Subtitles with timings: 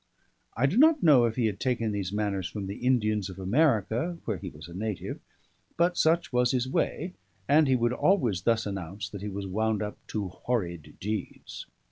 [0.57, 4.17] I do not know if he had taken these manners from the Indians of America,
[4.25, 5.19] where he was a native;
[5.77, 7.13] but such was his way,
[7.47, 11.67] and he would always thus announce that he was wound up to horrid deeds.